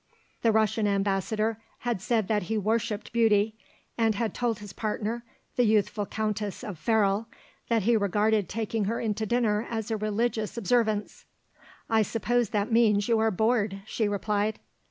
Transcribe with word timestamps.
The 0.41 0.51
Russian 0.51 0.87
Ambassador 0.87 1.59
had 1.81 2.01
said 2.01 2.27
that 2.27 2.41
he 2.49 2.57
worshipped 2.57 3.13
beauty, 3.13 3.53
and 3.99 4.15
had 4.15 4.33
told 4.33 4.57
his 4.57 4.73
partner, 4.73 5.23
the 5.57 5.63
youthful 5.63 6.07
Countess 6.07 6.63
of 6.63 6.79
Ferrol, 6.79 7.27
that 7.69 7.83
he 7.83 7.95
regarded 7.95 8.49
taking 8.49 8.85
her 8.85 8.99
into 8.99 9.27
dinner 9.27 9.67
as 9.69 9.91
a 9.91 9.97
religious 9.97 10.57
observance. 10.57 11.25
"I 11.87 12.01
suppose 12.01 12.49
that 12.49 12.71
means 12.71 13.07
you 13.09 13.19
are 13.19 13.29
bored," 13.29 13.83
she 13.85 14.07
replied. 14.07 14.57